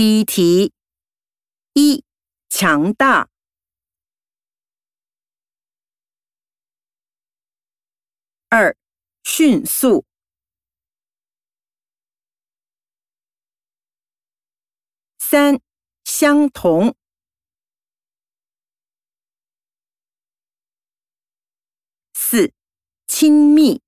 [0.00, 0.72] 第一题。
[1.74, 2.02] 一
[2.48, 3.28] 强大。
[8.48, 8.74] 二
[9.22, 10.06] 迅速。
[15.18, 15.60] 三
[16.06, 16.96] 相同。
[22.14, 22.54] 四
[23.06, 23.82] 亲密。